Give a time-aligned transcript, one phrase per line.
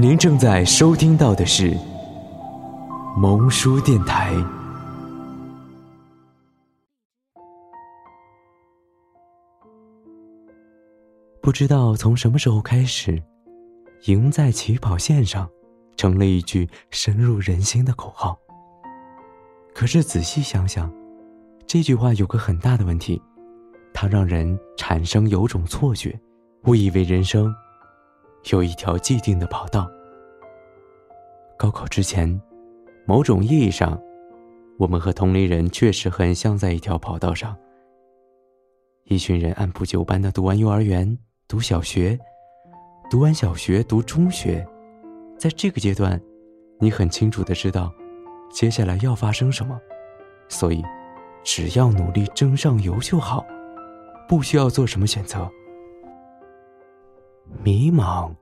[0.00, 1.76] 您正在收听到的是
[3.18, 4.34] 萌叔电台。
[11.42, 13.22] 不知道从什么时候开始
[14.08, 15.46] ，“赢在起跑线上”
[15.98, 18.38] 成了一句深入人心的口号。
[19.74, 20.90] 可是仔细想想，
[21.66, 23.20] 这句话有个很大的问题，
[23.92, 26.18] 它让人产生有种错觉，
[26.64, 27.54] 误以为人生。
[28.50, 29.86] 有一条既定的跑道。
[31.60, 32.40] 高考之前，
[33.04, 34.00] 某种意义上，
[34.78, 37.54] 我们和同龄人确实很像，在一条跑道上。
[39.04, 42.18] 一群人按部就班的读完幼儿园，读小学，
[43.10, 44.66] 读完小学读中学，
[45.38, 46.18] 在这个阶段，
[46.78, 47.92] 你很清楚的知道，
[48.50, 49.78] 接下来要发生什么，
[50.48, 50.82] 所以，
[51.44, 53.44] 只要努力争上游就好，
[54.26, 55.46] 不需要做什么选择。
[57.62, 58.34] 迷茫，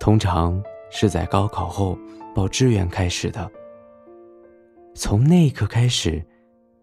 [0.00, 0.58] 通常
[0.90, 1.98] 是在高考后
[2.34, 3.50] 报志愿开始的。
[4.94, 6.22] 从那一刻开始，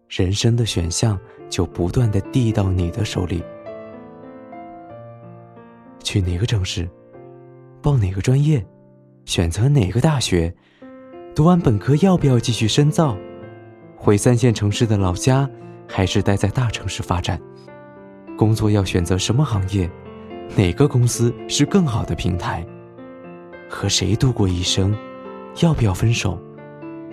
[0.08, 3.42] 人生的选项就不断的递到你的手里：
[6.02, 6.88] 去哪个城市，
[7.80, 8.64] 报哪个专业，
[9.24, 10.52] 选择哪个大学，
[11.34, 13.16] 读完本科要不要继续深造，
[13.96, 15.48] 回三线城市的老家，
[15.88, 17.40] 还是待在大城市发展，
[18.36, 19.88] 工作要选择什么行业？
[20.56, 22.66] 哪个公司是更好的平台？
[23.68, 24.92] 和谁度过一生？
[25.56, 26.40] 要不要分手？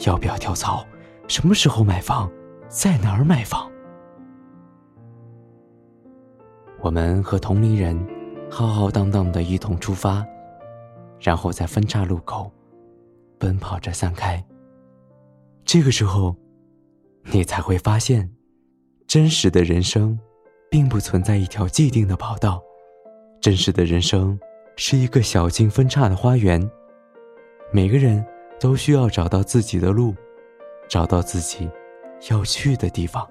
[0.05, 0.85] 要不要跳槽？
[1.27, 2.31] 什么时候买房？
[2.69, 3.69] 在哪儿买房？
[6.79, 7.97] 我们和同龄人
[8.49, 10.25] 浩浩荡荡的一同出发，
[11.19, 12.51] 然后在分岔路口
[13.39, 14.41] 奔跑着散开。
[15.65, 16.35] 这个时候，
[17.23, 18.29] 你才会发现，
[19.07, 20.17] 真实的人生
[20.69, 22.61] 并不存在一条既定的跑道。
[23.41, 24.39] 真实的人生
[24.77, 26.69] 是一个小径分岔的花园，
[27.69, 28.25] 每个人
[28.61, 30.15] 都需要找到自己的路，
[30.87, 31.69] 找到自己
[32.29, 33.27] 要去的地方。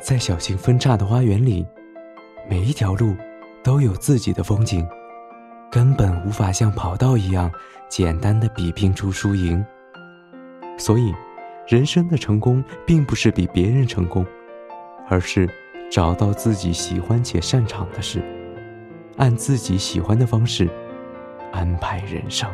[0.00, 1.66] 在小径分岔的花园里，
[2.48, 3.14] 每一条路
[3.62, 4.86] 都有自己的风景，
[5.70, 7.52] 根本无法像跑道一样
[7.86, 9.62] 简单的比拼出输赢。
[10.78, 11.14] 所以，
[11.66, 14.24] 人生的成功并不是比别人成功，
[15.06, 15.46] 而是
[15.90, 18.22] 找到自己喜欢且擅长的事。
[19.18, 20.66] 按自己喜欢的方式
[21.52, 22.48] 安排人生。